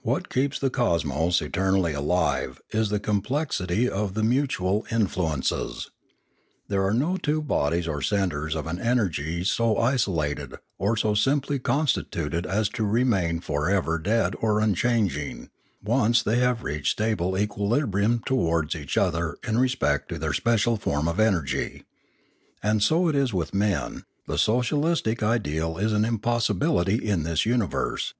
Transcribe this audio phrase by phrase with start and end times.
[0.00, 5.90] What keeps the cosmos eternally alive is the complexity of the mutual influences.
[6.68, 11.12] There are no two bodies or centres of an energy so iso lated or so
[11.12, 15.50] simply constituted as to remain for ever dead or unchanging,
[15.84, 21.06] once they have reached stable equilibrium towards each other in respect to their special form
[21.06, 21.84] of energy.
[22.62, 28.14] And so it is with men; the socialistic ideal is an impossibility in this universe.